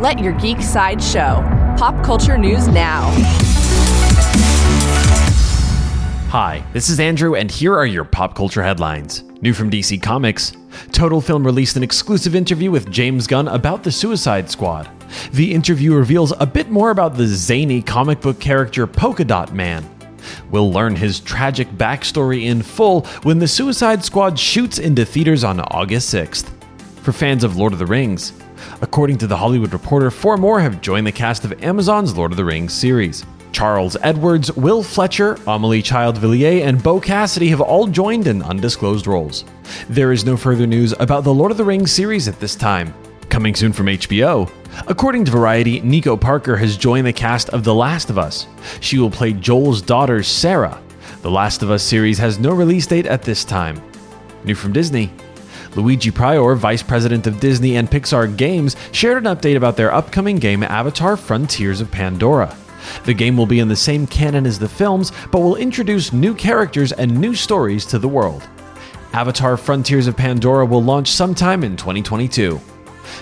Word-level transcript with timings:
Let 0.00 0.18
your 0.18 0.32
geek 0.32 0.62
side 0.62 1.02
show. 1.02 1.44
Pop 1.76 2.02
culture 2.02 2.38
news 2.38 2.66
now. 2.68 3.10
Hi, 6.30 6.64
this 6.72 6.88
is 6.88 6.98
Andrew, 6.98 7.34
and 7.34 7.50
here 7.50 7.76
are 7.76 7.84
your 7.84 8.04
pop 8.04 8.34
culture 8.34 8.62
headlines. 8.62 9.24
New 9.42 9.52
from 9.52 9.70
DC 9.70 10.02
Comics 10.02 10.54
Total 10.92 11.20
Film 11.20 11.44
released 11.44 11.76
an 11.76 11.82
exclusive 11.82 12.34
interview 12.34 12.70
with 12.70 12.90
James 12.90 13.26
Gunn 13.26 13.46
about 13.48 13.82
the 13.82 13.92
Suicide 13.92 14.48
Squad. 14.50 14.88
The 15.32 15.52
interview 15.52 15.92
reveals 15.92 16.32
a 16.40 16.46
bit 16.46 16.70
more 16.70 16.92
about 16.92 17.18
the 17.18 17.26
zany 17.26 17.82
comic 17.82 18.22
book 18.22 18.40
character 18.40 18.86
Polka 18.86 19.26
Dot 19.26 19.52
Man. 19.52 19.84
We'll 20.50 20.72
learn 20.72 20.96
his 20.96 21.20
tragic 21.20 21.68
backstory 21.72 22.46
in 22.46 22.62
full 22.62 23.02
when 23.22 23.38
the 23.38 23.48
Suicide 23.48 24.02
Squad 24.02 24.38
shoots 24.38 24.78
into 24.78 25.04
theaters 25.04 25.44
on 25.44 25.60
August 25.60 26.14
6th. 26.14 26.50
For 27.02 27.12
fans 27.12 27.44
of 27.44 27.58
Lord 27.58 27.74
of 27.74 27.78
the 27.78 27.86
Rings, 27.86 28.32
according 28.80 29.18
to 29.18 29.26
The 29.26 29.36
Hollywood 29.36 29.72
Reporter, 29.72 30.10
four 30.10 30.36
more 30.36 30.60
have 30.60 30.80
joined 30.80 31.06
the 31.06 31.12
cast 31.12 31.44
of 31.44 31.62
Amazon's 31.62 32.16
Lord 32.16 32.30
of 32.30 32.36
the 32.36 32.44
Rings 32.44 32.72
series. 32.72 33.24
Charles 33.52 33.96
Edwards, 34.02 34.52
Will 34.56 34.82
Fletcher, 34.82 35.36
Amelie 35.46 35.82
Child 35.82 36.18
Villiers, 36.18 36.62
and 36.62 36.82
Beau 36.82 37.00
Cassidy 37.00 37.48
have 37.48 37.60
all 37.60 37.86
joined 37.86 38.26
in 38.26 38.42
undisclosed 38.42 39.06
roles. 39.06 39.44
There 39.88 40.12
is 40.12 40.24
no 40.24 40.36
further 40.36 40.66
news 40.66 40.94
about 41.00 41.24
the 41.24 41.34
Lord 41.34 41.50
of 41.50 41.56
the 41.56 41.64
Rings 41.64 41.92
series 41.92 42.28
at 42.28 42.38
this 42.38 42.54
time. 42.54 42.94
Coming 43.28 43.54
soon 43.54 43.72
from 43.72 43.86
HBO. 43.86 44.50
According 44.86 45.24
to 45.24 45.30
Variety, 45.30 45.80
Nico 45.80 46.16
Parker 46.16 46.56
has 46.56 46.76
joined 46.76 47.06
the 47.06 47.12
cast 47.12 47.48
of 47.50 47.64
The 47.64 47.74
Last 47.74 48.10
of 48.10 48.18
Us. 48.18 48.46
She 48.80 48.98
will 48.98 49.10
play 49.10 49.32
Joel's 49.32 49.82
daughter, 49.82 50.22
Sarah. 50.22 50.80
The 51.22 51.30
Last 51.30 51.62
of 51.62 51.70
Us 51.70 51.82
series 51.82 52.18
has 52.18 52.38
no 52.38 52.52
release 52.52 52.86
date 52.86 53.06
at 53.06 53.22
this 53.22 53.44
time. 53.44 53.80
New 54.44 54.54
from 54.54 54.72
Disney. 54.72 55.12
Luigi 55.76 56.10
Prior, 56.10 56.54
vice 56.54 56.82
president 56.82 57.26
of 57.26 57.40
Disney 57.40 57.76
and 57.76 57.90
Pixar 57.90 58.36
Games, 58.36 58.76
shared 58.92 59.24
an 59.24 59.34
update 59.34 59.56
about 59.56 59.76
their 59.76 59.92
upcoming 59.92 60.36
game 60.36 60.62
Avatar 60.62 61.16
Frontiers 61.16 61.80
of 61.80 61.90
Pandora. 61.90 62.56
The 63.04 63.14
game 63.14 63.36
will 63.36 63.46
be 63.46 63.60
in 63.60 63.68
the 63.68 63.76
same 63.76 64.06
canon 64.06 64.46
as 64.46 64.58
the 64.58 64.68
films, 64.68 65.12
but 65.30 65.40
will 65.40 65.56
introduce 65.56 66.12
new 66.12 66.34
characters 66.34 66.92
and 66.92 67.20
new 67.20 67.34
stories 67.34 67.84
to 67.86 67.98
the 67.98 68.08
world. 68.08 68.46
Avatar 69.12 69.56
Frontiers 69.56 70.06
of 70.06 70.16
Pandora 70.16 70.64
will 70.64 70.82
launch 70.82 71.10
sometime 71.10 71.64
in 71.64 71.76
2022. 71.76 72.60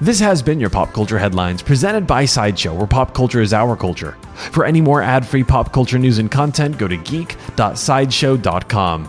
This 0.00 0.20
has 0.20 0.42
been 0.42 0.60
your 0.60 0.70
Pop 0.70 0.92
Culture 0.92 1.18
Headlines, 1.18 1.60
presented 1.62 2.06
by 2.06 2.24
Sideshow, 2.24 2.74
where 2.74 2.86
pop 2.86 3.14
culture 3.14 3.40
is 3.40 3.52
our 3.52 3.76
culture. 3.76 4.16
For 4.52 4.64
any 4.64 4.80
more 4.80 5.02
ad 5.02 5.26
free 5.26 5.42
pop 5.42 5.72
culture 5.72 5.98
news 5.98 6.18
and 6.18 6.30
content, 6.30 6.78
go 6.78 6.86
to 6.86 6.96
geek.sideshow.com. 6.96 9.08